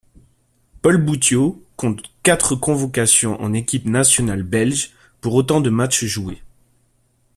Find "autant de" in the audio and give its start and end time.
5.35-5.69